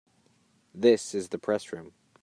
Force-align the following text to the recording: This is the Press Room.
This 0.73 1.13
is 1.13 1.29
the 1.29 1.37
Press 1.37 1.71
Room. 1.71 1.91